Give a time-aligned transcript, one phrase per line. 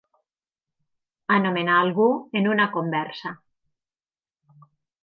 [1.35, 2.09] Anomenar algú
[2.41, 3.37] en una conversa.